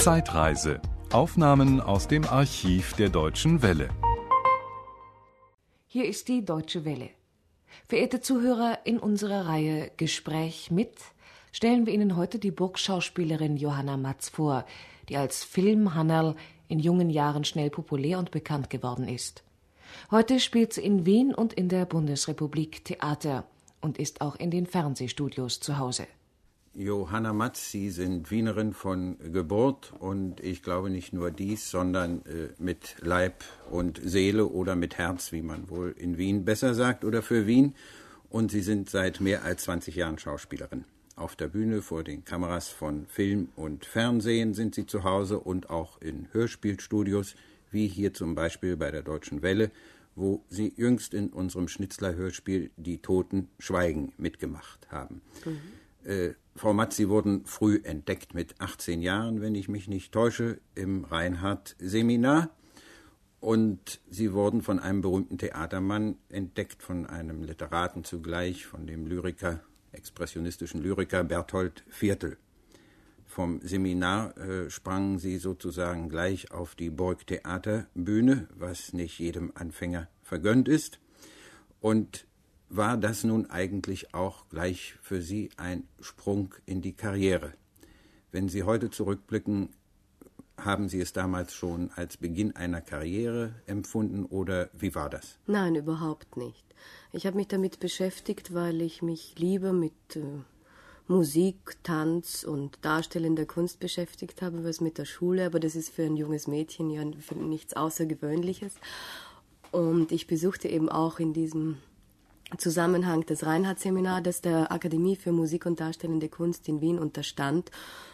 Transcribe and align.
Zeitreise. 0.00 0.80
Aufnahmen 1.12 1.78
aus 1.78 2.08
dem 2.08 2.24
Archiv 2.24 2.94
der 2.94 3.10
Deutschen 3.10 3.60
Welle. 3.60 3.90
Hier 5.88 6.08
ist 6.08 6.28
die 6.28 6.42
Deutsche 6.42 6.86
Welle. 6.86 7.10
Verehrte 7.86 8.22
Zuhörer, 8.22 8.78
in 8.84 8.98
unserer 8.98 9.46
Reihe 9.46 9.90
Gespräch 9.98 10.70
mit 10.70 10.94
stellen 11.52 11.84
wir 11.84 11.92
Ihnen 11.92 12.16
heute 12.16 12.38
die 12.38 12.50
Burgschauspielerin 12.50 13.58
Johanna 13.58 13.98
Matz 13.98 14.30
vor, 14.30 14.64
die 15.10 15.18
als 15.18 15.44
Filmhannerl 15.44 16.34
in 16.68 16.78
jungen 16.78 17.10
Jahren 17.10 17.44
schnell 17.44 17.68
populär 17.68 18.18
und 18.18 18.30
bekannt 18.30 18.70
geworden 18.70 19.06
ist. 19.06 19.44
Heute 20.10 20.40
spielt 20.40 20.72
sie 20.72 20.80
in 20.80 21.04
Wien 21.04 21.34
und 21.34 21.52
in 21.52 21.68
der 21.68 21.84
Bundesrepublik 21.84 22.86
Theater 22.86 23.44
und 23.82 23.98
ist 23.98 24.22
auch 24.22 24.36
in 24.36 24.50
den 24.50 24.64
Fernsehstudios 24.64 25.60
zu 25.60 25.76
Hause. 25.76 26.06
Johanna 26.72 27.32
Matz, 27.32 27.72
Sie 27.72 27.90
sind 27.90 28.30
Wienerin 28.30 28.72
von 28.72 29.18
Geburt 29.32 29.92
und 29.98 30.40
ich 30.40 30.62
glaube 30.62 30.88
nicht 30.88 31.12
nur 31.12 31.32
dies, 31.32 31.68
sondern 31.68 32.24
äh, 32.26 32.50
mit 32.58 32.94
Leib 33.00 33.42
und 33.70 34.00
Seele 34.04 34.46
oder 34.46 34.76
mit 34.76 34.96
Herz, 34.96 35.32
wie 35.32 35.42
man 35.42 35.68
wohl 35.68 35.94
in 35.98 36.16
Wien 36.16 36.44
besser 36.44 36.74
sagt, 36.74 37.04
oder 37.04 37.22
für 37.22 37.48
Wien. 37.48 37.74
Und 38.28 38.52
Sie 38.52 38.62
sind 38.62 38.88
seit 38.88 39.20
mehr 39.20 39.42
als 39.42 39.64
20 39.64 39.96
Jahren 39.96 40.18
Schauspielerin. 40.18 40.84
Auf 41.16 41.34
der 41.34 41.48
Bühne 41.48 41.82
vor 41.82 42.04
den 42.04 42.24
Kameras 42.24 42.68
von 42.68 43.06
Film 43.06 43.48
und 43.56 43.84
Fernsehen 43.84 44.54
sind 44.54 44.76
Sie 44.76 44.86
zu 44.86 45.02
Hause 45.02 45.40
und 45.40 45.70
auch 45.70 46.00
in 46.00 46.28
Hörspielstudios, 46.30 47.34
wie 47.72 47.88
hier 47.88 48.14
zum 48.14 48.36
Beispiel 48.36 48.76
bei 48.76 48.92
der 48.92 49.02
Deutschen 49.02 49.42
Welle, 49.42 49.72
wo 50.14 50.44
Sie 50.48 50.72
jüngst 50.76 51.14
in 51.14 51.30
unserem 51.30 51.66
Schnitzler-Hörspiel 51.66 52.70
Die 52.76 52.98
Toten 52.98 53.48
schweigen 53.58 54.12
mitgemacht 54.18 54.86
haben. 54.90 55.20
Mhm. 55.44 55.58
Äh, 56.04 56.30
Frau 56.56 56.72
Matz, 56.72 56.96
Sie 56.96 57.08
wurden 57.08 57.44
früh 57.46 57.80
entdeckt 57.84 58.34
mit 58.34 58.60
18 58.60 59.02
Jahren, 59.02 59.40
wenn 59.40 59.54
ich 59.54 59.68
mich 59.68 59.88
nicht 59.88 60.12
täusche, 60.12 60.60
im 60.74 61.04
Reinhardt-Seminar. 61.04 62.50
Und 63.40 64.00
Sie 64.10 64.32
wurden 64.32 64.60
von 64.60 64.78
einem 64.78 65.00
berühmten 65.00 65.38
Theatermann 65.38 66.18
entdeckt, 66.28 66.82
von 66.82 67.06
einem 67.06 67.42
Literaten 67.42 68.04
zugleich, 68.04 68.66
von 68.66 68.86
dem 68.86 69.06
Lyriker, 69.06 69.60
expressionistischen 69.92 70.82
Lyriker 70.82 71.24
Berthold 71.24 71.84
Viertel. 71.88 72.36
Vom 73.24 73.60
Seminar 73.62 74.36
äh, 74.36 74.68
sprangen 74.70 75.18
Sie 75.18 75.38
sozusagen 75.38 76.08
gleich 76.08 76.50
auf 76.50 76.74
die 76.74 76.90
Burgtheaterbühne, 76.90 78.48
was 78.56 78.92
nicht 78.92 79.18
jedem 79.20 79.52
Anfänger 79.54 80.08
vergönnt 80.22 80.68
ist. 80.68 80.98
Und 81.80 82.26
war 82.70 82.96
das 82.96 83.24
nun 83.24 83.50
eigentlich 83.50 84.14
auch 84.14 84.48
gleich 84.48 84.94
für 85.02 85.20
Sie 85.20 85.50
ein 85.56 85.86
Sprung 86.00 86.54
in 86.66 86.80
die 86.80 86.94
Karriere? 86.94 87.52
Wenn 88.30 88.48
Sie 88.48 88.62
heute 88.62 88.90
zurückblicken, 88.90 89.70
haben 90.56 90.88
Sie 90.88 91.00
es 91.00 91.12
damals 91.12 91.52
schon 91.52 91.90
als 91.96 92.16
Beginn 92.16 92.54
einer 92.54 92.80
Karriere 92.80 93.54
empfunden 93.66 94.24
oder 94.24 94.70
wie 94.72 94.94
war 94.94 95.10
das? 95.10 95.38
Nein, 95.46 95.74
überhaupt 95.74 96.36
nicht. 96.36 96.64
Ich 97.12 97.26
habe 97.26 97.36
mich 97.36 97.48
damit 97.48 97.80
beschäftigt, 97.80 98.54
weil 98.54 98.80
ich 98.82 99.02
mich 99.02 99.34
lieber 99.36 99.72
mit 99.72 99.92
äh, 100.14 100.22
Musik, 101.08 101.76
Tanz 101.82 102.44
und 102.44 102.78
darstellender 102.82 103.46
Kunst 103.46 103.80
beschäftigt 103.80 104.42
habe, 104.42 104.62
was 104.62 104.80
mit 104.80 104.96
der 104.96 105.06
Schule, 105.06 105.44
aber 105.44 105.58
das 105.58 105.74
ist 105.74 105.90
für 105.90 106.04
ein 106.04 106.16
junges 106.16 106.46
Mädchen 106.46 106.88
ja 106.90 107.04
nichts 107.04 107.74
Außergewöhnliches. 107.74 108.74
Und 109.72 110.12
ich 110.12 110.26
besuchte 110.26 110.68
eben 110.68 110.88
auch 110.88 111.18
in 111.18 111.32
diesem 111.32 111.78
Zusammenhang 112.58 113.24
das 113.26 113.44
Reinhardt-Seminar, 113.44 114.20
das 114.20 114.40
der 114.40 114.72
Akademie 114.72 115.16
für 115.16 115.32
Musik 115.32 115.66
und 115.66 115.80
Darstellende 115.80 116.28
Kunst 116.28 116.68
in 116.68 116.80
Wien 116.80 116.98
unterstand 116.98 117.70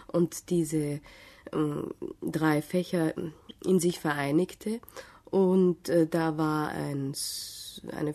und 0.07 0.51
diese 0.51 0.77
äh, 0.77 1.01
drei 2.23 2.63
Fächer 2.63 3.15
in 3.65 3.81
sich 3.81 3.99
vereinigte. 3.99 4.81
Und 5.31 5.89
äh, 5.89 6.07
da 6.07 6.39
war 6.39 6.69
ein, 6.69 7.13
eine 7.93 8.15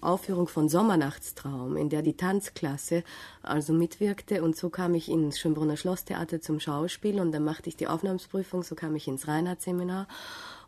Aufführung 0.00 0.48
von 0.48 0.68
Sommernachtstraum, 0.68 1.76
in 1.76 1.90
der 1.90 2.02
die 2.02 2.16
Tanzklasse 2.16 3.04
also 3.42 3.72
mitwirkte. 3.72 4.42
Und 4.42 4.56
so 4.56 4.70
kam 4.70 4.94
ich 4.94 5.10
ins 5.10 5.38
Schönbrunner 5.38 5.76
Schlosstheater 5.76 6.40
zum 6.40 6.58
Schauspiel 6.58 7.20
und 7.20 7.32
dann 7.32 7.44
machte 7.44 7.68
ich 7.68 7.76
die 7.76 7.86
Aufnahmsprüfung, 7.86 8.62
so 8.62 8.74
kam 8.74 8.96
ich 8.96 9.08
ins 9.08 9.28
Reinhardt-Seminar. 9.28 10.08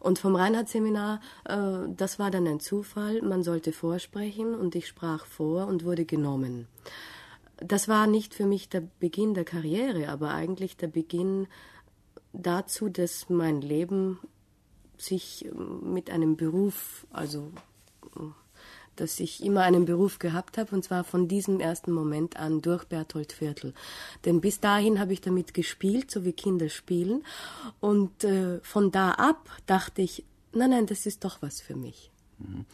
Und 0.01 0.19
vom 0.19 0.37
Reinhardt-Seminar, 0.37 1.21
äh, 1.45 1.89
das 1.97 2.19
war 2.19 2.31
dann 2.31 2.47
ein 2.47 2.61
Zufall. 2.61 3.23
Man 3.23 3.43
sollte 3.43 3.73
vorsprechen 3.73 4.55
und 4.55 4.75
ich 4.75 4.87
sprach 4.87 5.25
vor 5.25 5.67
und 5.67 5.85
wurde 5.85 6.05
genommen. 6.05 6.67
Das 7.57 7.89
war 7.89 8.07
nicht 8.07 8.35
für 8.35 8.47
mich 8.47 8.69
der 8.69 8.83
Beginn 9.01 9.35
der 9.35 9.45
Karriere, 9.45 10.09
aber 10.09 10.31
eigentlich 10.33 10.77
der 10.79 10.89
Beginn 10.89 11.47
dazu, 12.33 12.89
dass 12.89 13.29
mein 13.29 13.61
Leben 13.61 14.19
sich 15.01 15.49
mit 15.83 16.11
einem 16.11 16.37
Beruf, 16.37 17.07
also 17.11 17.51
dass 18.97 19.19
ich 19.19 19.43
immer 19.43 19.63
einen 19.63 19.87
Beruf 19.87 20.19
gehabt 20.19 20.59
habe, 20.59 20.75
und 20.75 20.85
zwar 20.85 21.05
von 21.05 21.27
diesem 21.27 21.59
ersten 21.59 21.91
Moment 21.91 22.37
an 22.37 22.61
durch 22.61 22.85
Berthold 22.85 23.33
Viertel. 23.33 23.73
Denn 24.25 24.41
bis 24.41 24.61
dahin 24.61 25.01
habe 25.01 25.13
ich 25.15 25.23
damit 25.23 25.55
gespielt, 25.55 26.11
so 26.11 26.25
wie 26.25 26.33
Kinder 26.33 26.69
spielen. 26.69 27.25
Und 27.81 28.25
äh, 28.25 28.61
von 28.61 28.91
da 28.91 29.13
ab 29.13 29.49
dachte 29.67 30.03
ich, 30.03 30.25
nein, 30.53 30.71
nein, 30.71 30.87
das 30.87 31.07
ist 31.07 31.25
doch 31.25 31.41
was 31.41 31.63
für 31.63 31.77
mich. 31.77 32.11
Mhm. 32.39 32.67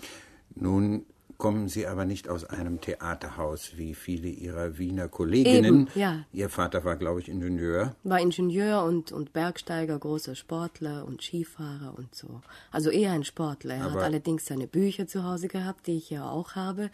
Nun 0.57 1.07
kommen 1.39 1.69
Sie 1.69 1.87
aber 1.87 2.05
nicht 2.05 2.29
aus 2.29 2.45
einem 2.45 2.81
Theaterhaus 2.81 3.77
wie 3.77 3.95
viele 3.95 4.29
Ihrer 4.29 4.79
Wiener 4.79 5.09
Kolleginnen. 5.09 5.89
Eben, 5.89 5.89
ja. 5.95 6.25
Ihr 6.33 6.49
Vater 6.49 6.85
war, 6.85 6.97
glaube 6.97 7.21
ich, 7.21 7.29
Ingenieur. 7.29 7.95
War 8.05 8.21
Ingenieur 8.21 8.85
und, 8.85 9.13
und 9.13 9.33
Bergsteiger, 9.33 9.99
großer 9.99 10.35
Sportler 10.35 11.05
und 11.07 11.23
Skifahrer 11.23 11.95
und 11.97 12.15
so. 12.15 12.41
Also 12.71 12.91
eher 12.91 13.13
ein 13.13 13.25
Sportler. 13.25 13.75
Er 13.75 13.85
aber 13.85 13.95
hat 13.95 14.03
allerdings 14.03 14.47
seine 14.47 14.67
Bücher 14.67 15.07
zu 15.07 15.25
Hause 15.25 15.49
gehabt, 15.49 15.87
die 15.87 15.97
ich 15.97 16.11
ja 16.11 16.29
auch 16.29 16.55
habe 16.55 16.91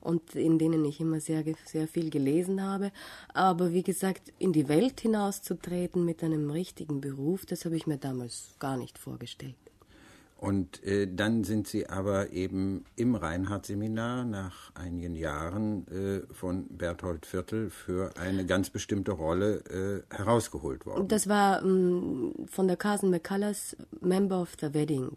und 0.00 0.34
in 0.34 0.58
denen 0.58 0.84
ich 0.84 1.00
immer 1.00 1.18
sehr, 1.18 1.42
sehr 1.64 1.88
viel 1.88 2.10
gelesen 2.10 2.62
habe. 2.62 2.92
Aber 3.32 3.72
wie 3.72 3.82
gesagt, 3.82 4.32
in 4.38 4.52
die 4.52 4.68
Welt 4.68 5.00
hinauszutreten 5.00 6.04
mit 6.04 6.22
einem 6.22 6.50
richtigen 6.50 7.00
Beruf, 7.00 7.46
das 7.46 7.64
habe 7.64 7.76
ich 7.76 7.86
mir 7.86 7.98
damals 7.98 8.54
gar 8.58 8.76
nicht 8.76 8.98
vorgestellt. 8.98 9.56
Und 10.44 10.84
äh, 10.84 11.08
dann 11.10 11.42
sind 11.42 11.66
Sie 11.68 11.88
aber 11.88 12.32
eben 12.32 12.84
im 12.96 13.14
Reinhardt-Seminar 13.14 14.26
nach 14.26 14.74
einigen 14.74 15.16
Jahren 15.16 15.86
äh, 15.88 16.20
von 16.34 16.66
Berthold 16.68 17.24
Viertel 17.24 17.70
für 17.70 18.14
eine 18.18 18.44
ganz 18.44 18.68
bestimmte 18.68 19.12
Rolle 19.12 20.04
äh, 20.10 20.14
herausgeholt 20.14 20.84
worden. 20.84 21.08
Das 21.08 21.30
war 21.30 21.62
ähm, 21.62 22.34
von 22.44 22.68
der 22.68 22.76
Carson 22.76 23.08
McCullers 23.08 23.74
Member 24.02 24.42
of 24.42 24.50
the 24.60 24.74
Wedding. 24.74 25.16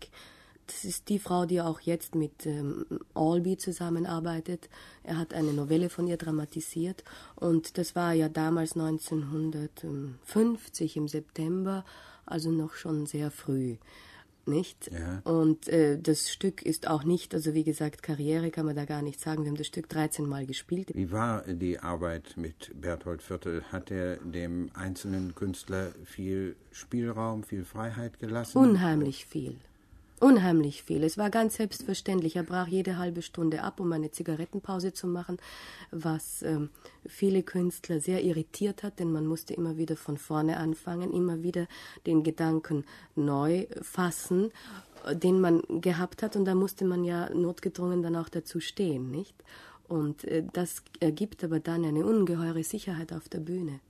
Das 0.65 0.85
ist 0.85 1.09
die 1.09 1.19
Frau, 1.19 1.45
die 1.45 1.59
auch 1.59 1.81
jetzt 1.81 2.15
mit 2.15 2.45
ähm, 2.45 2.85
Albee 3.13 3.57
zusammenarbeitet. 3.57 4.69
Er 5.03 5.17
hat 5.17 5.33
eine 5.33 5.51
Novelle 5.51 5.89
von 5.89 6.07
ihr 6.07 6.15
dramatisiert 6.15 7.03
und 7.35 7.77
das 7.77 7.97
war 7.97 8.13
ja 8.13 8.29
damals 8.29 8.77
1950 8.77 10.95
im 10.95 11.09
September, 11.09 11.83
also 12.25 12.49
noch 12.49 12.75
schon 12.75 13.05
sehr 13.05 13.29
früh 13.29 13.75
nicht? 14.47 14.89
Ja. 14.91 15.21
Und 15.29 15.67
äh, 15.67 15.99
das 15.99 16.31
Stück 16.31 16.61
ist 16.61 16.87
auch 16.87 17.03
nicht, 17.03 17.33
also 17.33 17.53
wie 17.53 17.63
gesagt, 17.63 18.03
Karriere 18.03 18.51
kann 18.51 18.65
man 18.65 18.75
da 18.75 18.85
gar 18.85 19.01
nicht 19.01 19.19
sagen. 19.19 19.43
Wir 19.43 19.49
haben 19.49 19.57
das 19.57 19.67
Stück 19.67 19.89
13 19.89 20.25
Mal 20.25 20.45
gespielt. 20.45 20.91
Wie 20.93 21.11
war 21.11 21.43
die 21.43 21.79
Arbeit 21.79 22.35
mit 22.37 22.71
Berthold 22.79 23.21
Viertel? 23.21 23.63
Hat 23.71 23.91
er 23.91 24.17
dem 24.17 24.69
einzelnen 24.73 25.35
Künstler 25.35 25.91
viel 26.05 26.55
Spielraum, 26.71 27.43
viel 27.43 27.65
Freiheit 27.65 28.19
gelassen? 28.19 28.57
Unheimlich 28.57 29.25
viel. 29.25 29.57
Unheimlich 30.19 30.81
viel. 30.81 31.03
Es 31.03 31.19
war 31.19 31.29
ganz 31.29 31.57
selbstverständlich. 31.57 32.35
Er 32.35 32.43
brach 32.43 32.67
jede 32.67 32.97
halbe 32.97 33.21
Stunde 33.21 33.61
ab, 33.61 33.79
um 33.79 33.91
eine 33.91 34.09
Zigarettenpause 34.09 34.91
zu 34.91 35.05
machen, 35.05 35.37
was 35.91 36.41
ähm, 36.41 36.71
viele 37.05 37.43
Künstler 37.43 37.99
sehr 37.99 38.23
irritiert 38.23 38.81
hat, 38.81 38.99
denn 38.99 39.11
man 39.11 39.27
musste 39.27 39.53
immer 39.53 39.77
wieder 39.77 39.95
von 39.95 40.17
vorne 40.17 40.57
anfangen, 40.57 41.13
immer 41.13 41.43
wieder 41.43 41.67
den 42.07 42.23
Gedanken 42.23 42.83
neu 43.15 43.67
fassen, 43.83 44.51
äh, 45.05 45.15
den 45.15 45.39
man 45.39 45.61
gehabt 45.81 46.23
hat, 46.23 46.35
und 46.35 46.45
da 46.45 46.55
musste 46.55 46.83
man 46.83 47.03
ja 47.03 47.29
notgedrungen 47.35 48.01
dann 48.01 48.15
auch 48.15 48.29
dazu 48.29 48.59
stehen, 48.59 49.11
nicht? 49.11 49.35
Und 49.87 50.23
äh, 50.23 50.43
das 50.51 50.81
ergibt 50.99 51.43
aber 51.43 51.59
dann 51.59 51.85
eine 51.85 52.03
ungeheure 52.03 52.63
Sicherheit 52.63 53.13
auf 53.13 53.29
der 53.29 53.39
Bühne. 53.39 53.81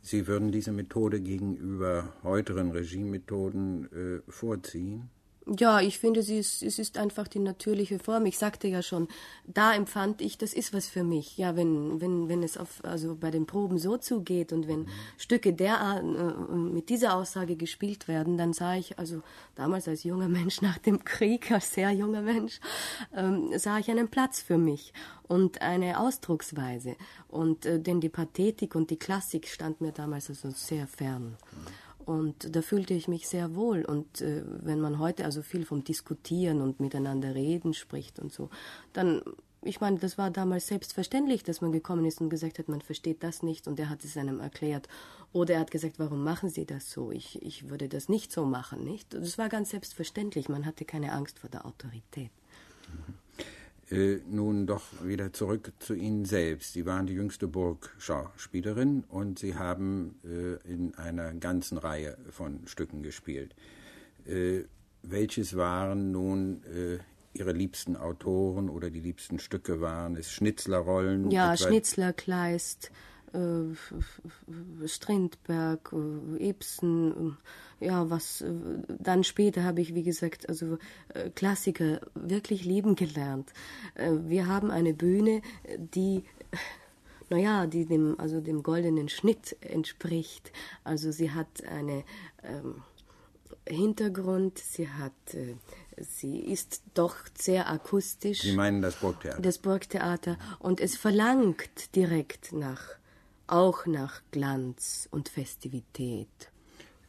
Sie 0.00 0.28
würden 0.28 0.52
diese 0.52 0.70
Methode 0.70 1.20
gegenüber 1.20 2.12
heuteren 2.22 2.70
Regimemethoden 2.70 4.22
äh, 4.26 4.30
vorziehen? 4.30 5.10
Ja, 5.48 5.80
ich 5.80 6.00
finde, 6.00 6.24
sie 6.24 6.38
ist, 6.38 6.60
es 6.64 6.80
ist 6.80 6.98
einfach 6.98 7.28
die 7.28 7.38
natürliche 7.38 8.00
Form. 8.00 8.26
Ich 8.26 8.36
sagte 8.36 8.66
ja 8.66 8.82
schon, 8.82 9.06
da 9.46 9.74
empfand 9.74 10.20
ich, 10.20 10.38
das 10.38 10.52
ist 10.52 10.74
was 10.74 10.88
für 10.88 11.04
mich. 11.04 11.38
Ja, 11.38 11.54
wenn, 11.54 12.00
wenn, 12.00 12.28
wenn 12.28 12.42
es 12.42 12.58
auf, 12.58 12.84
also 12.84 13.14
bei 13.14 13.30
den 13.30 13.46
Proben 13.46 13.78
so 13.78 13.96
zugeht 13.96 14.52
und 14.52 14.66
wenn. 14.66 14.88
Stücke 15.18 15.52
derart 15.52 16.02
äh, 16.02 16.54
mit 16.56 16.88
dieser 16.88 17.14
Aussage 17.14 17.54
gespielt 17.54 18.08
werden, 18.08 18.36
dann 18.36 18.52
sah 18.52 18.74
ich, 18.74 18.98
also 18.98 19.22
damals 19.54 19.86
als 19.86 20.02
junger 20.02 20.28
Mensch 20.28 20.60
nach 20.62 20.78
dem 20.78 21.04
Krieg, 21.04 21.52
als 21.52 21.72
sehr 21.72 21.92
junger 21.92 22.22
Mensch, 22.22 22.58
ähm, 23.14 23.50
sah 23.56 23.78
ich 23.78 23.88
einen 23.88 24.08
Platz 24.08 24.40
für 24.40 24.58
mich 24.58 24.92
und 25.22 25.62
eine 25.62 26.00
Ausdrucksweise. 26.00 26.96
Und 27.28 27.66
äh, 27.66 27.78
denn 27.78 28.00
die 28.00 28.08
Pathetik 28.08 28.74
und 28.74 28.90
die 28.90 28.98
Klassik 28.98 29.46
stand 29.46 29.80
mir 29.80 29.92
damals 29.92 30.28
also 30.28 30.50
sehr 30.50 30.88
fern. 30.88 31.36
Mhm. 31.52 31.85
Und 32.06 32.54
da 32.54 32.62
fühlte 32.62 32.94
ich 32.94 33.08
mich 33.08 33.28
sehr 33.28 33.54
wohl. 33.54 33.84
Und 33.84 34.20
äh, 34.20 34.42
wenn 34.46 34.80
man 34.80 34.98
heute 34.98 35.24
also 35.24 35.42
viel 35.42 35.66
vom 35.66 35.84
Diskutieren 35.84 36.62
und 36.62 36.80
miteinander 36.80 37.34
reden 37.34 37.74
spricht 37.74 38.20
und 38.20 38.32
so, 38.32 38.48
dann, 38.92 39.22
ich 39.62 39.80
meine, 39.80 39.98
das 39.98 40.16
war 40.16 40.30
damals 40.30 40.68
selbstverständlich, 40.68 41.42
dass 41.42 41.60
man 41.60 41.72
gekommen 41.72 42.04
ist 42.04 42.20
und 42.20 42.30
gesagt 42.30 42.60
hat, 42.60 42.68
man 42.68 42.80
versteht 42.80 43.24
das 43.24 43.42
nicht 43.42 43.66
und 43.66 43.78
er 43.80 43.90
hat 43.90 44.04
es 44.04 44.16
einem 44.16 44.38
erklärt. 44.38 44.88
Oder 45.32 45.54
er 45.54 45.60
hat 45.60 45.72
gesagt, 45.72 45.98
warum 45.98 46.22
machen 46.22 46.48
Sie 46.48 46.64
das 46.64 46.90
so? 46.92 47.10
Ich, 47.10 47.42
ich 47.42 47.68
würde 47.68 47.88
das 47.88 48.08
nicht 48.08 48.30
so 48.32 48.46
machen, 48.46 48.84
nicht? 48.84 49.12
Das 49.12 49.36
war 49.36 49.48
ganz 49.48 49.70
selbstverständlich. 49.70 50.48
Man 50.48 50.64
hatte 50.64 50.84
keine 50.84 51.10
Angst 51.12 51.40
vor 51.40 51.50
der 51.50 51.66
Autorität. 51.66 52.30
Mhm. 52.88 53.25
Äh, 53.90 54.16
nun 54.28 54.66
doch 54.66 54.82
wieder 55.04 55.32
zurück 55.32 55.72
zu 55.78 55.94
Ihnen 55.94 56.24
selbst. 56.24 56.72
Sie 56.72 56.86
waren 56.86 57.06
die 57.06 57.14
jüngste 57.14 57.46
Burgschauspielerin 57.46 59.04
und 59.08 59.38
Sie 59.38 59.54
haben 59.54 60.18
äh, 60.24 60.72
in 60.72 60.94
einer 60.96 61.32
ganzen 61.34 61.78
Reihe 61.78 62.16
von 62.30 62.66
Stücken 62.66 63.04
gespielt. 63.04 63.54
Äh, 64.26 64.62
welches 65.02 65.56
waren 65.56 66.10
nun 66.10 66.64
äh, 66.64 66.98
Ihre 67.38 67.52
liebsten 67.52 67.96
Autoren 67.96 68.68
oder 68.68 68.90
die 68.90 69.00
liebsten 69.00 69.38
Stücke? 69.38 69.80
Waren 69.80 70.16
es 70.16 70.32
Schnitzlerrollen? 70.32 71.30
Ja, 71.30 71.56
Schnitzler, 71.56 72.12
Kleist, 72.12 72.90
Strindberg, 74.86 75.92
äh, 75.92 76.48
Ibsen, 76.48 77.36
äh, 77.80 77.86
ja, 77.86 78.08
was 78.08 78.42
dann 78.88 79.22
später 79.22 79.64
habe 79.64 79.82
ich, 79.82 79.94
wie 79.94 80.02
gesagt, 80.02 80.48
also 80.48 80.78
Klassiker 81.34 82.00
wirklich 82.14 82.64
lieben 82.64 82.94
gelernt. 82.94 83.52
Wir 83.94 84.46
haben 84.46 84.70
eine 84.70 84.94
Bühne, 84.94 85.42
die 85.76 86.24
naja, 87.28 87.66
die 87.66 87.86
dem, 87.86 88.18
also 88.18 88.40
dem 88.40 88.62
goldenen 88.62 89.08
Schnitt 89.08 89.56
entspricht. 89.60 90.52
Also 90.84 91.10
sie 91.10 91.32
hat 91.32 91.64
einen 91.64 92.04
ähm, 92.42 92.82
Hintergrund, 93.66 94.58
sie 94.58 94.88
hat, 94.88 95.34
äh, 95.34 95.56
sie 95.96 96.38
ist 96.38 96.82
doch 96.94 97.16
sehr 97.36 97.68
akustisch. 97.68 98.42
Sie 98.42 98.52
meinen 98.52 98.80
das 98.80 98.96
Burgtheater? 98.96 99.40
Das 99.40 99.58
Burgtheater. 99.58 100.38
Und 100.60 100.80
es 100.80 100.96
verlangt 100.96 101.94
direkt 101.96 102.52
nach 102.52 102.90
auch 103.46 103.86
nach 103.86 104.22
Glanz 104.30 105.08
und 105.10 105.28
Festivität. 105.28 106.50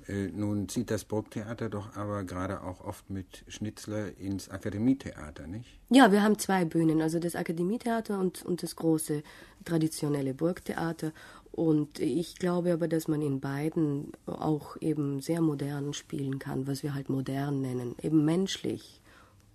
Äh, 0.08 0.28
nun 0.28 0.70
zieht 0.70 0.90
das 0.90 1.04
Burgtheater 1.04 1.70
doch 1.70 1.96
aber 1.96 2.24
gerade 2.24 2.62
auch 2.62 2.82
oft 2.82 3.10
mit 3.10 3.44
Schnitzler 3.48 4.18
ins 4.18 4.50
Akademietheater, 4.50 5.48
nicht? 5.48 5.80
Ja, 5.90 6.12
wir 6.12 6.24
haben 6.24 6.40
zwei 6.40 6.64
Bühnen, 6.66 7.02
also 7.02 7.20
das 7.20 7.36
Akademietheater 7.36 8.18
und, 8.20 8.44
und 8.46 8.64
das 8.64 8.76
große 8.76 9.24
traditionelle 9.66 10.34
Burgtheater. 10.34 11.12
Und 11.52 12.00
ich 12.00 12.36
glaube 12.36 12.72
aber, 12.72 12.88
dass 12.88 13.08
man 13.08 13.22
in 13.22 13.40
beiden 13.42 14.12
auch 14.26 14.78
eben 14.80 15.20
sehr 15.22 15.42
modern 15.42 15.94
spielen 15.94 16.40
kann, 16.40 16.68
was 16.68 16.84
wir 16.84 16.94
halt 16.94 17.10
modern 17.10 17.62
nennen, 17.62 17.96
eben 18.02 18.24
menschlich, 18.24 19.02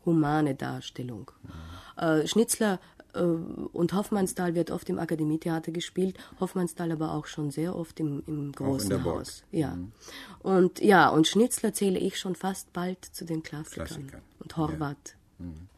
humane 0.05 0.55
Darstellung. 0.55 1.31
Mhm. 1.43 2.03
Äh, 2.03 2.27
Schnitzler 2.27 2.81
und 3.13 3.93
Hoffmannsthal 3.93 4.55
wird 4.55 4.71
oft 4.71 4.89
im 4.89 4.99
Akademietheater 4.99 5.71
gespielt, 5.71 6.17
Hoffmannsthal 6.41 6.93
aber 6.93 7.13
auch 7.13 7.27
schon 7.27 7.51
sehr 7.51 7.77
oft 7.77 8.01
im, 8.01 8.23
im 8.27 8.53
großen 8.53 9.05
Haus. 9.05 9.45
Ja. 9.51 9.75
Mhm. 9.75 9.93
Und 10.41 10.81
ja, 10.81 11.09
und 11.11 11.27
Schnitzler 11.27 11.75
zähle 11.75 11.99
ich 11.99 12.19
schon 12.19 12.35
fast 12.35 12.73
bald 12.73 13.05
zu 13.05 13.25
den 13.25 13.43
Klassikern. 13.43 13.87
Klassikern. 13.87 14.23
Und 14.39 14.57
Horvath. 14.57 15.17
Ja. 15.39 15.47
Mhm. 15.47 15.69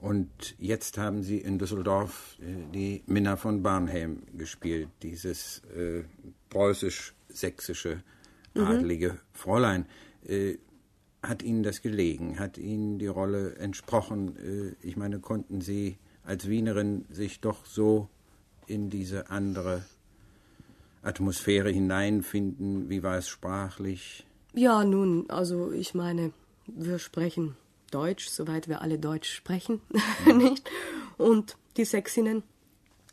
Und 0.00 0.54
jetzt 0.58 0.98
haben 0.98 1.22
Sie 1.22 1.38
in 1.38 1.58
Düsseldorf 1.58 2.36
äh, 2.40 2.70
die 2.74 3.02
Minna 3.06 3.36
von 3.36 3.62
Barnhelm 3.62 4.22
gespielt, 4.36 4.90
dieses 5.02 5.62
äh, 5.74 6.02
preußisch-sächsische 6.50 8.02
mhm. 8.52 8.62
adlige 8.66 9.12
mhm. 9.12 9.18
Fräulein. 9.32 9.86
Äh, 10.26 10.58
hat 11.22 11.42
Ihnen 11.42 11.62
das 11.62 11.80
gelegen? 11.80 12.38
Hat 12.38 12.58
Ihnen 12.58 12.98
die 12.98 13.06
Rolle 13.06 13.54
entsprochen? 13.56 14.36
Äh, 14.36 14.86
ich 14.86 14.98
meine, 14.98 15.20
konnten 15.20 15.62
Sie 15.62 15.96
als 16.24 16.48
Wienerin 16.48 17.04
sich 17.10 17.40
doch 17.40 17.66
so 17.66 18.08
in 18.66 18.90
diese 18.90 19.30
andere 19.30 19.84
Atmosphäre 21.02 21.70
hineinfinden? 21.70 22.88
Wie 22.88 23.02
war 23.02 23.18
es 23.18 23.28
sprachlich? 23.28 24.26
Ja, 24.54 24.84
nun, 24.84 25.28
also 25.28 25.72
ich 25.72 25.94
meine, 25.94 26.32
wir 26.66 26.98
sprechen 26.98 27.56
Deutsch, 27.90 28.28
soweit 28.28 28.68
wir 28.68 28.80
alle 28.80 28.98
Deutsch 28.98 29.30
sprechen, 29.30 29.80
mhm. 30.26 30.38
nicht? 30.38 30.70
Und 31.18 31.56
die 31.76 31.84
Sexinnen, 31.84 32.42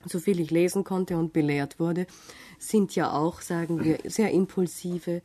so 0.05 0.19
viel 0.19 0.39
ich 0.39 0.51
lesen 0.51 0.83
konnte 0.83 1.17
und 1.17 1.33
belehrt 1.33 1.79
wurde, 1.79 2.07
sind 2.57 2.95
ja 2.95 3.11
auch, 3.11 3.41
sagen 3.41 3.83
wir, 3.83 3.99
sehr 4.05 4.31
impulsive 4.31 5.21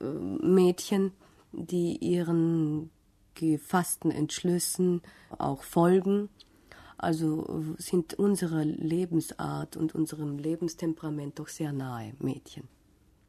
äh, 0.00 0.04
Mädchen, 0.04 1.12
die 1.52 1.96
ihren 1.96 2.90
gefassten 3.34 4.10
Entschlüssen 4.10 5.02
auch 5.38 5.62
folgen 5.62 6.28
also 7.02 7.74
sind 7.78 8.14
unserer 8.14 8.64
Lebensart 8.64 9.76
und 9.76 9.94
unserem 9.94 10.38
Lebenstemperament 10.38 11.38
doch 11.38 11.48
sehr 11.48 11.72
nahe, 11.72 12.14
Mädchen. 12.18 12.68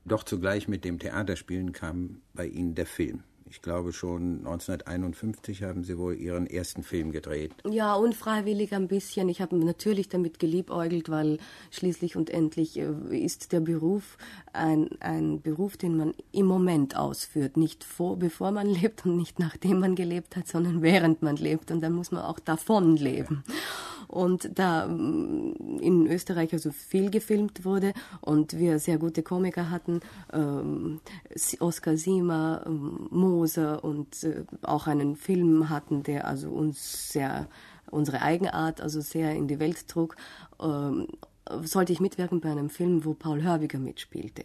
Doch 0.05 0.23
zugleich 0.23 0.67
mit 0.67 0.83
dem 0.83 0.99
Theaterspielen 0.99 1.71
kam 1.71 2.21
bei 2.33 2.47
Ihnen 2.47 2.75
der 2.75 2.85
Film. 2.85 3.23
Ich 3.51 3.61
glaube, 3.61 3.91
schon 3.91 4.37
1951 4.45 5.63
haben 5.63 5.83
Sie 5.83 5.97
wohl 5.97 6.15
Ihren 6.15 6.47
ersten 6.47 6.83
Film 6.83 7.11
gedreht. 7.11 7.51
Ja, 7.69 7.95
unfreiwillig 7.95 8.73
ein 8.73 8.87
bisschen. 8.87 9.27
Ich 9.27 9.41
habe 9.41 9.57
natürlich 9.57 10.07
damit 10.07 10.39
geliebäugelt, 10.39 11.09
weil 11.09 11.37
schließlich 11.69 12.15
und 12.15 12.29
endlich 12.29 12.79
äh, 12.79 12.93
ist 13.11 13.51
der 13.51 13.59
Beruf 13.59 14.17
ein, 14.53 14.87
ein 15.01 15.41
Beruf, 15.41 15.75
den 15.75 15.97
man 15.97 16.13
im 16.31 16.45
Moment 16.45 16.95
ausführt. 16.95 17.57
Nicht 17.57 17.83
vor, 17.83 18.17
bevor 18.17 18.51
man 18.51 18.67
lebt 18.69 19.05
und 19.05 19.17
nicht 19.17 19.37
nachdem 19.37 19.79
man 19.79 19.95
gelebt 19.95 20.37
hat, 20.37 20.47
sondern 20.47 20.81
während 20.81 21.21
man 21.21 21.35
lebt. 21.35 21.71
Und 21.71 21.81
dann 21.81 21.91
muss 21.91 22.11
man 22.11 22.23
auch 22.23 22.39
davon 22.39 22.95
leben. 22.95 23.43
Ja. 23.49 23.55
Und 24.11 24.59
da 24.59 24.87
mm, 24.87 25.79
in 25.79 26.07
Österreich 26.07 26.53
also 26.53 26.71
viel 26.71 27.09
gefilmt 27.09 27.65
wurde 27.65 27.93
und 28.19 28.59
wir 28.59 28.77
sehr 28.79 28.97
gute 28.97 29.23
Komiker 29.23 29.69
hatten, 29.69 30.01
ähm, 30.33 30.99
Oskar 31.59 31.97
Siemer, 31.97 32.63
ähm, 32.65 33.07
Moser 33.09 33.83
und 33.83 34.23
äh, 34.23 34.43
auch 34.63 34.87
einen 34.87 35.15
Film 35.15 35.69
hatten, 35.69 36.03
der 36.03 36.27
also 36.27 36.49
uns 36.49 37.11
sehr 37.11 37.47
unsere 37.89 38.21
Eigenart 38.21 38.81
also 38.81 39.01
sehr 39.01 39.33
in 39.33 39.47
die 39.47 39.59
Welt 39.59 39.87
trug. 39.87 40.15
Ähm, 40.61 41.07
sollte 41.63 41.93
ich 41.93 41.99
mitwirken 41.99 42.41
bei 42.41 42.51
einem 42.51 42.69
Film, 42.69 43.05
wo 43.05 43.13
Paul 43.13 43.43
Hörbiger 43.43 43.79
mitspielte. 43.79 44.43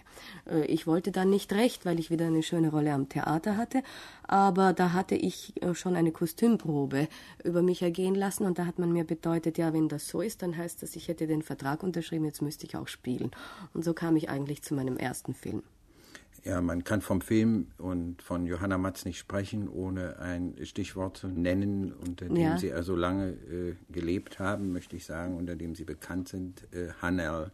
Äh, 0.50 0.64
ich 0.66 0.86
wollte 0.86 1.12
dann 1.12 1.30
nicht 1.30 1.52
recht, 1.52 1.84
weil 1.84 1.98
ich 1.98 2.10
wieder 2.10 2.26
eine 2.26 2.42
schöne 2.42 2.70
Rolle 2.70 2.92
am 2.92 3.08
Theater 3.08 3.56
hatte, 3.56 3.82
aber 4.24 4.72
da 4.72 4.92
hatte 4.92 5.14
ich 5.14 5.60
äh, 5.62 5.74
schon 5.74 5.96
eine 5.96 6.12
Kostümprobe 6.12 7.08
über 7.44 7.62
mich 7.62 7.82
ergehen 7.82 8.14
lassen 8.14 8.44
und 8.44 8.58
da 8.58 8.66
hat 8.66 8.78
man 8.78 8.92
mir 8.92 9.04
bedeutet, 9.04 9.58
ja, 9.58 9.72
wenn 9.72 9.88
das 9.88 10.08
so 10.08 10.20
ist, 10.20 10.42
dann 10.42 10.56
heißt 10.56 10.82
das, 10.82 10.96
ich 10.96 11.08
hätte 11.08 11.26
den 11.26 11.42
Vertrag 11.42 11.82
unterschrieben, 11.82 12.24
jetzt 12.24 12.42
müsste 12.42 12.66
ich 12.66 12.76
auch 12.76 12.88
spielen. 12.88 13.30
Und 13.74 13.84
so 13.84 13.94
kam 13.94 14.16
ich 14.16 14.28
eigentlich 14.28 14.62
zu 14.62 14.74
meinem 14.74 14.96
ersten 14.96 15.34
Film. 15.34 15.62
Ja, 16.44 16.60
man 16.60 16.84
kann 16.84 17.00
vom 17.00 17.20
Film 17.20 17.68
und 17.78 18.22
von 18.22 18.46
Johanna 18.46 18.78
Matz 18.78 19.04
nicht 19.04 19.18
sprechen, 19.18 19.68
ohne 19.68 20.18
ein 20.18 20.54
Stichwort 20.62 21.16
zu 21.16 21.28
nennen, 21.28 21.92
unter 21.92 22.26
dem 22.26 22.36
ja. 22.36 22.58
Sie 22.58 22.72
also 22.72 22.94
lange 22.94 23.30
äh, 23.30 23.74
gelebt 23.90 24.38
haben, 24.38 24.72
möchte 24.72 24.96
ich 24.96 25.04
sagen, 25.04 25.36
unter 25.36 25.56
dem 25.56 25.74
Sie 25.74 25.84
bekannt 25.84 26.28
sind, 26.28 26.62
äh, 26.72 26.88
Hanel, 27.02 27.50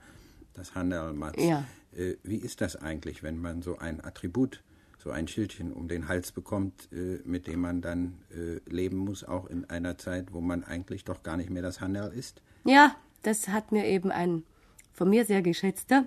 das 0.54 0.74
Hanel 0.74 1.12
Matz. 1.14 1.42
Ja. 1.42 1.64
Äh, 1.96 2.16
wie 2.22 2.36
ist 2.36 2.60
das 2.60 2.76
eigentlich, 2.76 3.22
wenn 3.22 3.38
man 3.38 3.62
so 3.62 3.78
ein 3.78 4.04
Attribut, 4.04 4.62
so 4.98 5.10
ein 5.10 5.26
Schildchen 5.26 5.72
um 5.72 5.88
den 5.88 6.08
Hals 6.08 6.32
bekommt, 6.32 6.88
äh, 6.92 7.20
mit 7.24 7.46
dem 7.46 7.60
man 7.60 7.80
dann 7.80 8.18
äh, 8.30 8.60
leben 8.70 8.98
muss, 8.98 9.24
auch 9.24 9.46
in 9.46 9.68
einer 9.68 9.98
Zeit, 9.98 10.32
wo 10.32 10.40
man 10.40 10.64
eigentlich 10.64 11.04
doch 11.04 11.22
gar 11.22 11.36
nicht 11.36 11.50
mehr 11.50 11.62
das 11.62 11.80
Hanel 11.80 12.12
ist? 12.12 12.42
Ja, 12.64 12.94
das 13.22 13.48
hat 13.48 13.72
mir 13.72 13.86
eben 13.86 14.10
ein 14.10 14.44
von 14.92 15.08
mir 15.08 15.24
sehr 15.24 15.42
geschätzter 15.42 16.06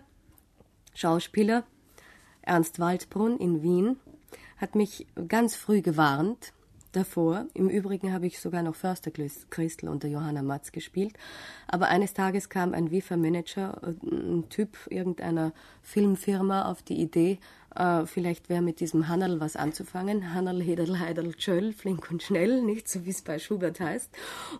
Schauspieler 0.93 1.65
Ernst 2.45 2.79
Waldbrunn 2.79 3.37
in 3.37 3.61
Wien 3.61 3.97
hat 4.57 4.75
mich 4.75 5.07
ganz 5.27 5.55
früh 5.55 5.81
gewarnt 5.81 6.53
davor. 6.93 7.45
Im 7.53 7.69
Übrigen 7.69 8.13
habe 8.13 8.25
ich 8.25 8.39
sogar 8.39 8.63
noch 8.63 8.75
Förster 8.75 9.11
Christel 9.49 9.89
unter 9.89 10.07
Johanna 10.07 10.41
Matz 10.41 10.71
gespielt. 10.71 11.13
Aber 11.67 11.87
eines 11.87 12.13
Tages 12.13 12.47
kam 12.49 12.73
ein 12.73 12.91
WIFA-Manager, 12.91 13.81
ein 13.83 14.45
Typ 14.49 14.77
irgendeiner 14.89 15.51
Filmfirma, 15.81 16.71
auf 16.71 16.83
die 16.83 17.01
Idee, 17.01 17.39
äh, 17.75 18.05
vielleicht 18.05 18.47
wäre 18.47 18.61
mit 18.61 18.79
diesem 18.79 19.07
Hannerl 19.09 19.39
was 19.39 19.55
anzufangen. 19.55 20.33
Hannerl, 20.33 20.61
Hederl, 20.61 20.99
Heiderl, 20.99 21.33
Tschöll, 21.33 21.73
flink 21.73 22.09
und 22.09 22.23
schnell, 22.23 22.61
nicht 22.61 22.87
so 22.87 23.05
wie 23.05 23.09
es 23.09 23.21
bei 23.21 23.37
Schubert 23.37 23.79
heißt. 23.79 24.09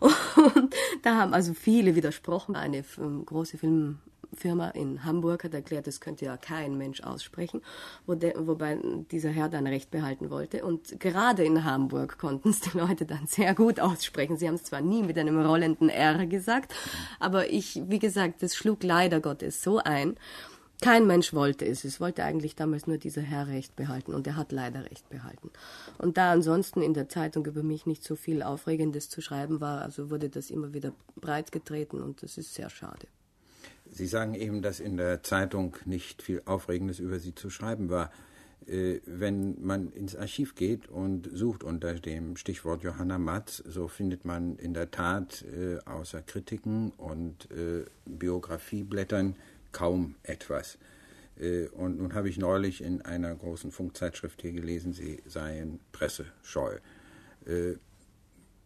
Und 0.00 0.74
da 1.02 1.16
haben 1.16 1.32
also 1.32 1.54
viele 1.54 1.94
widersprochen. 1.94 2.56
Eine 2.56 2.82
große 2.82 3.56
Film 3.56 4.00
Firma 4.36 4.68
in 4.70 5.04
Hamburg 5.04 5.44
hat 5.44 5.54
erklärt, 5.54 5.86
das 5.86 6.00
könnte 6.00 6.24
ja 6.24 6.36
kein 6.36 6.78
Mensch 6.78 7.00
aussprechen, 7.02 7.62
wo 8.06 8.14
de, 8.14 8.34
wobei 8.38 8.78
dieser 9.10 9.30
Herr 9.30 9.48
dann 9.48 9.66
Recht 9.66 9.90
behalten 9.90 10.30
wollte. 10.30 10.64
Und 10.64 11.00
gerade 11.00 11.44
in 11.44 11.64
Hamburg 11.64 12.18
konnten 12.18 12.50
es 12.50 12.60
die 12.60 12.76
Leute 12.76 13.06
dann 13.06 13.26
sehr 13.26 13.54
gut 13.54 13.80
aussprechen. 13.80 14.36
Sie 14.36 14.46
haben 14.46 14.54
es 14.54 14.64
zwar 14.64 14.80
nie 14.80 15.02
mit 15.02 15.18
einem 15.18 15.40
rollenden 15.40 15.88
R 15.88 16.26
gesagt, 16.26 16.74
aber 17.18 17.50
ich, 17.50 17.82
wie 17.88 17.98
gesagt, 17.98 18.42
das 18.42 18.54
schlug 18.54 18.82
leider 18.82 19.20
Gottes 19.20 19.62
so 19.62 19.78
ein, 19.78 20.16
Kein 20.82 21.06
Mensch 21.06 21.32
wollte 21.32 21.64
es. 21.64 21.84
Es 21.84 22.00
wollte 22.00 22.22
eigentlich 22.22 22.54
damals 22.54 22.86
nur 22.86 22.98
dieser 22.98 23.22
Herr 23.22 23.48
Recht 23.48 23.76
behalten 23.76 24.14
und 24.14 24.26
er 24.26 24.36
hat 24.36 24.52
leider 24.52 24.84
Recht 24.84 25.08
behalten. 25.08 25.50
Und 25.98 26.18
da 26.18 26.32
ansonsten 26.32 26.82
in 26.82 26.92
der 26.92 27.08
Zeitung 27.08 27.46
über 27.46 27.62
mich 27.62 27.86
nicht 27.86 28.04
so 28.04 28.14
viel 28.14 28.42
Aufregendes 28.42 29.08
zu 29.08 29.22
schreiben 29.22 29.60
war, 29.60 29.80
also 29.80 30.10
wurde 30.10 30.28
das 30.28 30.50
immer 30.50 30.74
wieder 30.74 30.92
breitgetreten 31.16 32.02
und 32.02 32.22
das 32.22 32.36
ist 32.36 32.54
sehr 32.54 32.68
schade. 32.68 33.06
Sie 33.90 34.06
sagen 34.06 34.34
eben, 34.34 34.62
dass 34.62 34.80
in 34.80 34.96
der 34.96 35.22
Zeitung 35.22 35.76
nicht 35.84 36.22
viel 36.22 36.42
Aufregendes 36.44 36.98
über 36.98 37.18
Sie 37.18 37.34
zu 37.34 37.50
schreiben 37.50 37.88
war. 37.90 38.10
Äh, 38.66 39.00
wenn 39.06 39.64
man 39.64 39.92
ins 39.92 40.16
Archiv 40.16 40.56
geht 40.56 40.88
und 40.88 41.28
sucht 41.32 41.62
unter 41.62 41.94
dem 41.94 42.36
Stichwort 42.36 42.82
Johanna 42.82 43.18
Matz, 43.18 43.62
so 43.66 43.86
findet 43.86 44.24
man 44.24 44.56
in 44.56 44.74
der 44.74 44.90
Tat 44.90 45.44
äh, 45.44 45.78
außer 45.84 46.22
Kritiken 46.22 46.90
und 46.96 47.48
äh, 47.50 47.84
Biografieblättern 48.06 49.36
kaum 49.72 50.14
etwas. 50.22 50.78
Und 51.72 51.98
nun 51.98 52.14
habe 52.14 52.30
ich 52.30 52.38
neulich 52.38 52.82
in 52.82 53.02
einer 53.02 53.34
großen 53.34 53.70
Funkzeitschrift 53.70 54.40
hier 54.40 54.52
gelesen, 54.52 54.94
Sie 54.94 55.22
seien 55.26 55.80
pressescheu. 55.92 56.78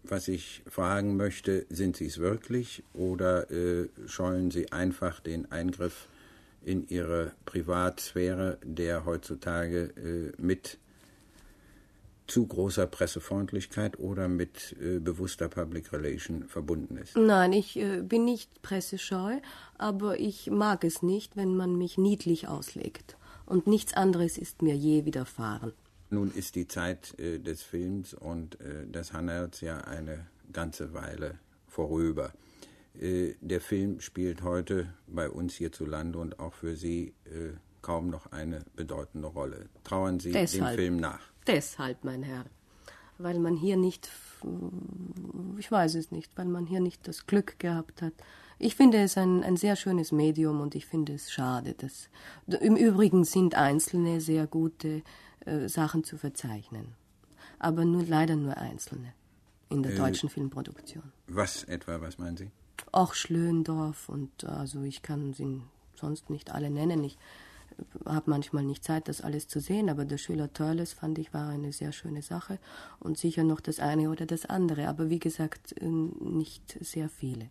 Was 0.03 0.29
ich 0.29 0.63
fragen 0.67 1.17
möchte, 1.17 1.67
sind 1.69 1.97
Sie 1.97 2.07
es 2.07 2.19
wirklich 2.19 2.83
oder 2.95 3.51
äh, 3.51 3.89
scheuen 4.07 4.51
Sie 4.51 4.73
einfach 4.73 5.21
den 5.21 5.51
Eingriff 5.53 6.09
in 6.65 6.89
Ihre 6.89 7.33
Privatsphäre, 7.45 8.59
der 8.65 9.05
heutzutage 9.05 9.93
äh, 9.97 10.33
mit 10.41 10.79
zu 12.31 12.47
großer 12.47 12.87
Pressefreundlichkeit 12.87 13.99
oder 13.99 14.29
mit 14.29 14.77
äh, 14.81 15.01
bewusster 15.01 15.49
Public 15.49 15.93
Relation 15.93 16.45
verbunden 16.45 16.97
ist? 16.97 17.17
Nein, 17.17 17.53
ich 17.53 17.77
äh, 17.77 18.03
bin 18.03 18.25
nicht 18.25 18.63
pressescheu, 18.63 19.39
aber 19.79 20.19
ich 20.19 20.49
mag 20.51 20.85
es 20.85 21.03
nicht, 21.03 21.37
wenn 21.37 21.57
man 21.57 21.77
mich 21.77 21.99
niedlich 21.99 22.47
auslegt. 22.47 23.17
Und 23.47 23.67
nichts 23.67 23.95
anderes 23.95 24.39
ist 24.39 24.63
mir 24.63 24.77
je 24.77 25.05
widerfahren. 25.05 25.73
Nun 26.11 26.33
ist 26.35 26.57
die 26.57 26.67
Zeit 26.67 27.19
äh, 27.19 27.39
des 27.39 27.63
Films 27.63 28.15
und 28.15 28.61
äh, 28.61 28.87
des 28.87 29.13
Hannerts 29.13 29.61
ja 29.61 29.79
eine 29.79 30.27
ganze 30.53 30.93
Weile 30.93 31.39
vorüber. 31.69 32.33
Äh, 33.01 33.35
der 33.41 33.61
Film 33.61 34.01
spielt 34.01 34.43
heute 34.43 34.93
bei 35.07 35.31
uns 35.31 35.55
hierzulande 35.55 36.19
und 36.19 36.41
auch 36.41 36.55
für 36.55 36.77
Sie 36.77 37.15
äh, 37.25 37.53
kaum 37.81 38.11
noch 38.11 38.33
eine 38.33 38.65
bedeutende 38.75 39.29
Rolle. 39.29 39.69
Trauern 39.85 40.21
Sie 40.21 40.33
Deshalb. 40.33 40.73
dem 40.73 40.77
Film 40.77 40.97
nach? 40.97 41.21
Deshalb, 41.47 42.05
mein 42.05 42.23
Herr. 42.23 42.45
Weil 43.19 43.39
man 43.39 43.57
hier 43.57 43.77
nicht, 43.77 44.09
ich 45.59 45.71
weiß 45.71 45.95
es 45.95 46.11
nicht, 46.11 46.37
weil 46.37 46.47
man 46.47 46.67
hier 46.67 46.81
nicht 46.81 47.07
das 47.07 47.27
Glück 47.27 47.59
gehabt 47.59 48.03
hat. 48.03 48.15
Ich 48.59 48.77
finde 48.77 49.03
es 49.03 49.17
ein, 49.17 49.43
ein 49.43 49.57
sehr 49.57 49.77
schönes 49.77 50.11
Medium 50.11 50.61
und 50.61 50.75
ich 50.75 50.87
finde 50.87 51.15
es 51.15 51.31
schade, 51.31 51.75
dass. 51.75 52.09
Im 52.61 52.77
Übrigen 52.77 53.25
sind 53.25 53.55
einzelne 53.55 54.21
sehr 54.21 54.47
gute 54.47 55.03
äh, 55.47 55.69
Sachen 55.69 56.05
zu 56.05 56.17
verzeichnen. 56.17 56.95
Aber 57.59 57.85
nur, 57.85 58.05
leider 58.05 58.37
nur 58.37 58.57
einzelne 58.57 59.13
in 59.69 59.83
der 59.83 59.93
Äh, 59.93 59.97
deutschen 59.97 60.29
Filmproduktion. 60.29 61.13
Was 61.27 61.65
etwa, 61.65 62.01
was 62.01 62.19
meinen 62.19 62.37
Sie? 62.37 62.51
Auch 62.93 63.15
Schlöndorff 63.15 64.09
und 64.09 64.45
also 64.45 64.83
ich 64.83 65.03
kann 65.03 65.33
sie 65.35 65.63
sonst 65.95 66.31
nicht 66.31 66.51
alle 66.51 66.71
nennen. 66.71 67.05
Ich 67.05 67.19
habe 68.05 68.29
manchmal 68.31 68.65
nicht 68.65 68.83
Zeit, 68.85 69.07
das 69.09 69.21
alles 69.21 69.47
zu 69.49 69.61
sehen, 69.61 69.89
aber 69.89 70.05
der 70.05 70.19
Schüler 70.19 70.53
Törles 70.53 70.93
fand 70.93 71.19
ich 71.19 71.33
war 71.33 71.49
eine 71.49 71.73
sehr 71.73 71.93
schöne 71.93 72.23
Sache 72.23 72.59
und 72.99 73.17
sicher 73.17 73.45
noch 73.45 73.61
das 73.61 73.79
eine 73.79 74.11
oder 74.11 74.27
das 74.27 74.45
andere, 74.47 74.89
aber 74.89 75.09
wie 75.09 75.19
gesagt 75.19 75.75
äh, 75.81 75.87
nicht 75.87 76.79
sehr 76.81 77.09
viele. 77.09 77.49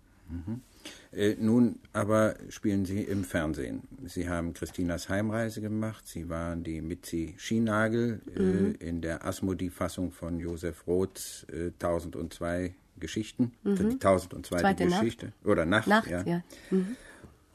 Äh, 1.12 1.36
nun 1.40 1.80
aber 1.92 2.36
spielen 2.50 2.86
Sie 2.86 3.02
im 3.02 3.24
Fernsehen. 3.24 3.82
Sie 4.06 4.30
haben 4.30 4.54
Christinas 4.54 5.10
Heimreise 5.10 5.60
gemacht. 5.62 6.08
Sie 6.08 6.30
waren 6.30 6.64
die 6.64 6.82
Mitzi 6.82 7.34
Schienagel 7.38 8.22
Mhm. 8.36 8.76
äh, 8.80 8.88
in 8.88 9.02
der 9.02 9.26
Asmodi-Fassung 9.26 10.12
von 10.12 10.40
Josef 10.40 10.86
Roths 10.86 11.46
äh, 11.52 11.72
1002 11.82 12.76
Geschichten. 13.00 13.54
Die 13.64 13.70
1002. 13.70 14.38
Mhm. 14.38 14.44
Zweite 14.44 14.86
Nacht. 14.86 15.00
Geschichte. 15.02 15.34
Oder 15.44 15.66
Nacht, 15.66 15.88
Nacht, 15.88 16.08
ja. 16.10 16.24
ja. 16.24 16.44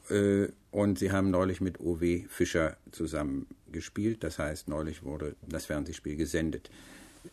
Äh, 0.09 0.49
und 0.71 0.99
Sie 0.99 1.11
haben 1.11 1.31
neulich 1.31 1.61
mit 1.61 1.79
O.W. 1.79 2.25
Fischer 2.27 2.75
zusammen 2.91 3.47
gespielt. 3.71 4.23
Das 4.23 4.37
heißt, 4.39 4.67
neulich 4.67 5.03
wurde 5.03 5.35
das 5.47 5.65
Fernsehspiel 5.65 6.15
gesendet. 6.17 6.69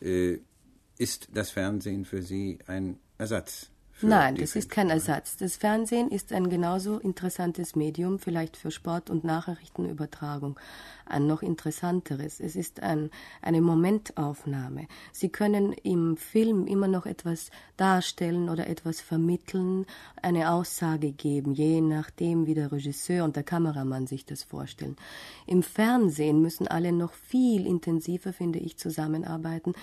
Äh, 0.01 0.37
ist 0.97 1.27
das 1.33 1.51
Fernsehen 1.51 2.05
für 2.05 2.21
Sie 2.21 2.59
ein 2.67 2.97
Ersatz? 3.17 3.69
Nein, 4.01 4.35
das 4.35 4.55
ist 4.55 4.69
kein? 4.69 4.89
Ersatz. 4.89 5.37
Das 5.37 5.55
Fernsehen 5.55 6.09
ist 6.09 6.33
ein 6.33 6.49
genauso 6.49 6.97
interessantes 6.97 7.75
Medium, 7.75 8.19
vielleicht 8.19 8.57
für 8.57 8.69
Sport- 8.69 9.09
und 9.09 9.23
Nachrichtenübertragung. 9.23 10.59
Ein 11.05 11.27
noch 11.27 11.41
interessanteres. 11.41 12.39
Es 12.39 12.55
ist 12.55 12.81
ein, 12.81 13.09
eine 13.41 13.61
Momentaufnahme. 13.61 14.87
Sie 15.11 15.29
können 15.29 15.73
im 15.73 16.17
Film 16.17 16.65
immer 16.67 16.87
noch 16.87 17.05
etwas 17.05 17.49
darstellen 17.77 18.49
oder 18.49 18.67
etwas 18.67 19.01
vermitteln, 19.01 19.85
eine 20.21 20.51
Aussage 20.51 21.11
geben, 21.11 21.53
je 21.53 21.81
nachdem, 21.81 22.45
wie 22.45 22.53
der 22.53 22.71
Regisseur 22.71 23.23
und 23.25 23.35
der 23.35 23.43
Kameramann 23.43 24.07
sich 24.07 24.25
das 24.25 24.43
vorstellen. 24.43 24.95
Im 25.45 25.63
Fernsehen 25.63 26.41
müssen 26.41 26.67
alle 26.67 26.91
noch 26.91 27.13
viel 27.13 27.65
intensiver, 27.65 28.31
finde 28.31 28.59
ich, 28.59 28.77
zusammenarbeiten, 28.77 29.73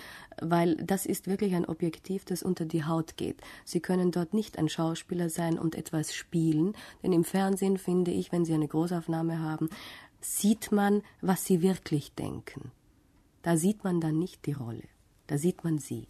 weil 0.41 0.75
das 0.77 1.05
ist 1.05 1.27
wirklich 1.27 1.53
ein 1.53 1.65
Objektiv, 1.65 2.25
das 2.25 2.43
unter 2.43 2.65
die 2.65 2.83
Haut 2.83 3.17
geht. 3.17 3.41
Sie 3.63 3.79
können 3.79 4.10
dort 4.11 4.33
nicht 4.33 4.57
ein 4.57 4.69
Schauspieler 4.69 5.29
sein 5.29 5.57
und 5.57 5.75
etwas 5.75 6.13
spielen, 6.13 6.73
denn 7.03 7.13
im 7.13 7.23
Fernsehen 7.23 7.77
finde 7.77 8.11
ich, 8.11 8.31
wenn 8.31 8.45
Sie 8.45 8.53
eine 8.53 8.67
Großaufnahme 8.67 9.39
haben, 9.39 9.69
sieht 10.19 10.71
man, 10.71 11.01
was 11.21 11.45
Sie 11.45 11.61
wirklich 11.61 12.13
denken. 12.13 12.71
Da 13.41 13.57
sieht 13.57 13.83
man 13.83 13.99
dann 14.01 14.19
nicht 14.19 14.45
die 14.45 14.53
Rolle, 14.53 14.83
da 15.27 15.37
sieht 15.37 15.63
man 15.63 15.79
sie. 15.79 16.07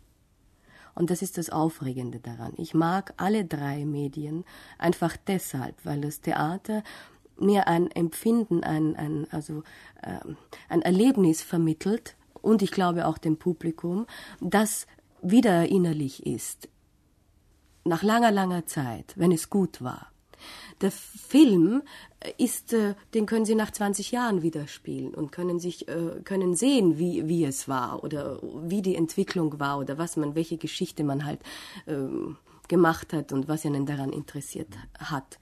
Und 0.93 1.09
das 1.09 1.21
ist 1.21 1.37
das 1.37 1.49
Aufregende 1.49 2.19
daran. 2.19 2.53
Ich 2.57 2.73
mag 2.73 3.13
alle 3.15 3.45
drei 3.45 3.85
Medien 3.85 4.43
einfach 4.77 5.15
deshalb, 5.15 5.85
weil 5.85 6.01
das 6.01 6.19
Theater 6.19 6.83
mir 7.37 7.67
ein 7.67 7.89
Empfinden, 7.89 8.63
ein, 8.63 8.95
ein, 8.97 9.27
also, 9.31 9.63
ähm, 10.03 10.35
ein 10.67 10.81
Erlebnis 10.81 11.41
vermittelt 11.41 12.17
und 12.41 12.61
ich 12.61 12.71
glaube 12.71 13.07
auch 13.07 13.17
dem 13.17 13.37
Publikum, 13.37 14.05
das 14.41 14.85
wieder 15.21 15.51
erinnerlich 15.51 16.25
ist. 16.25 16.67
Nach 17.83 18.03
langer, 18.03 18.31
langer 18.31 18.65
Zeit, 18.65 19.13
wenn 19.15 19.31
es 19.31 19.49
gut 19.49 19.81
war. 19.81 20.11
Der 20.81 20.91
Film 20.91 21.83
ist, 22.37 22.73
äh, 22.73 22.95
den 23.13 23.25
können 23.25 23.45
Sie 23.45 23.55
nach 23.55 23.71
20 23.71 24.11
Jahren 24.11 24.41
wieder 24.41 24.67
spielen 24.67 25.13
und 25.13 25.31
können 25.31 25.59
sich, 25.59 25.87
äh, 25.87 26.21
können 26.23 26.55
sehen, 26.55 26.97
wie, 26.97 27.27
wie 27.27 27.45
es 27.45 27.67
war 27.67 28.03
oder 28.03 28.39
wie 28.41 28.81
die 28.81 28.95
Entwicklung 28.95 29.59
war 29.59 29.79
oder 29.79 29.97
was 29.97 30.17
man, 30.17 30.35
welche 30.35 30.57
Geschichte 30.57 31.03
man 31.03 31.25
halt 31.25 31.41
ähm, 31.87 32.37
gemacht 32.67 33.13
hat 33.13 33.31
und 33.31 33.47
was 33.47 33.65
einen 33.65 33.85
daran 33.85 34.13
interessiert 34.13 34.69
hat. 34.97 35.39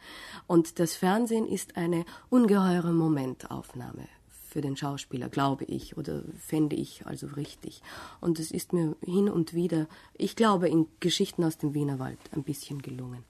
Und 0.48 0.80
das 0.80 0.96
Fernsehen 0.96 1.48
ist 1.48 1.78
eine 1.78 2.06
ungeheure 2.30 2.92
Momentaufnahme 2.92 4.08
für 4.50 4.62
den 4.62 4.76
Schauspieler, 4.76 5.30
glaube 5.30 5.66
ich, 5.66 5.96
oder 5.98 6.24
fände 6.38 6.76
ich 6.76 7.06
also 7.06 7.28
richtig. 7.28 7.82
Und 8.20 8.40
es 8.40 8.52
ist 8.52 8.74
mir 8.74 8.96
hin 9.02 9.30
und 9.30 9.54
wieder, 9.54 9.88
ich 10.16 10.36
glaube, 10.36 10.68
in 10.68 10.88
Geschichten 11.00 11.44
aus 11.44 11.58
dem 11.58 11.74
Wienerwald 11.74 12.20
ein 12.32 12.44
bisschen 12.44 12.82
gelungen. 12.82 13.24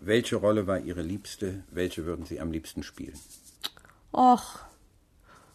Welche 0.00 0.36
Rolle 0.36 0.66
war 0.66 0.78
Ihre 0.78 1.02
liebste? 1.02 1.64
Welche 1.72 2.06
würden 2.06 2.24
Sie 2.24 2.40
am 2.40 2.52
liebsten 2.52 2.84
spielen? 2.84 3.18
Och, 4.12 4.60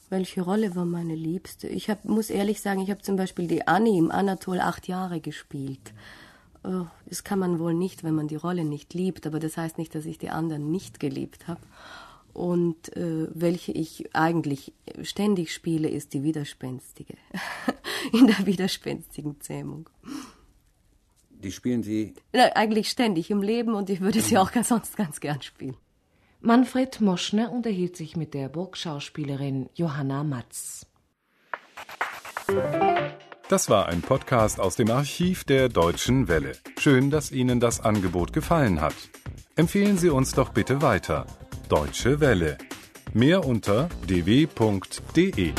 welche 0.10 0.42
Rolle 0.42 0.76
war 0.76 0.86
meine 0.86 1.16
liebste? 1.16 1.68
Ich 1.70 1.90
hab, 1.90 2.04
muss 2.06 2.30
ehrlich 2.30 2.62
sagen, 2.62 2.82
ich 2.82 2.92
habe 2.92 3.02
zum 3.02 3.16
Beispiel 3.16 3.48
die 3.48 3.66
Annie 3.66 3.98
im 3.98 4.12
Anatol 4.12 4.60
acht 4.60 4.88
Jahre 4.88 5.22
gespielt. 5.22 5.94
Oh, 6.64 6.86
Das 7.06 7.24
kann 7.24 7.40
man 7.40 7.60
wohl 7.60 7.74
nicht, 7.74 8.04
wenn 8.04 8.16
man 8.16 8.28
die 8.28 8.36
Rolle 8.36 8.64
nicht 8.64 8.94
liebt, 8.94 9.26
aber 9.26 9.40
das 9.40 9.58
heißt 9.58 9.78
nicht, 9.78 9.96
dass 9.96 10.06
ich 10.06 10.18
die 10.18 10.30
anderen 10.30 10.72
nicht 10.72 11.00
geliebt 11.00 11.48
habe. 11.48 11.62
Und 12.34 12.96
äh, 12.98 13.28
welche 13.34 13.72
ich 13.72 14.16
eigentlich 14.16 14.74
ständig 15.04 15.54
spiele, 15.54 15.88
ist 15.88 16.14
die 16.14 16.24
Widerspenstige. 16.24 17.16
In 18.12 18.28
der 18.28 18.46
widerspenstigen 18.46 19.40
Zähmung. 19.40 19.90
Die 21.30 21.52
spielen 21.52 21.84
Sie 21.84 22.14
Na, 22.32 22.46
eigentlich 22.56 22.90
ständig 22.90 23.30
im 23.30 23.42
Leben 23.42 23.74
und 23.74 23.90
ich 23.90 24.00
würde 24.00 24.22
sie 24.22 24.38
auch 24.38 24.52
ganz, 24.52 24.70
sonst 24.70 24.96
ganz 24.96 25.20
gern 25.20 25.42
spielen. 25.42 25.76
Manfred 26.40 27.02
Moschner 27.02 27.52
unterhielt 27.52 27.98
sich 27.98 28.16
mit 28.16 28.34
der 28.34 28.50
Burgschauspielerin 28.50 29.70
Johanna 29.74 30.24
Matz. 30.24 30.86
Das 33.50 33.70
war 33.70 33.88
ein 33.88 34.02
Podcast 34.02 34.60
aus 34.60 34.76
dem 34.76 34.90
Archiv 34.90 35.44
der 35.44 35.70
Deutschen 35.70 36.28
Welle. 36.28 36.54
Schön, 36.80 37.12
dass 37.12 37.32
Ihnen 37.32 37.60
das 37.60 37.82
Angebot 37.82 38.34
gefallen 38.34 38.82
hat. 38.82 38.96
Empfehlen 39.56 39.98
Sie 39.98 40.10
uns 40.10 40.34
doch 40.34 40.50
bitte 40.50 40.82
weiter. 40.82 41.28
Deutsche 41.70 42.20
Welle. 42.20 42.58
Mehr 43.14 43.46
unter 43.46 43.90
dw.de. 44.08 45.54